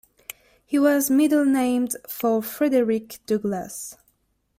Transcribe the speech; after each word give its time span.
He 0.65 0.79
was 0.79 1.11
middle-named 1.11 1.95
for 2.09 2.41
Frederick 2.41 3.19
Douglas. 3.27 3.97